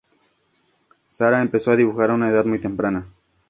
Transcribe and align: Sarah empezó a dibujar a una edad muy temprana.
Sarah 1.05 1.43
empezó 1.43 1.69
a 1.71 1.75
dibujar 1.75 2.09
a 2.09 2.15
una 2.15 2.31
edad 2.31 2.43
muy 2.43 2.57
temprana. 2.59 3.07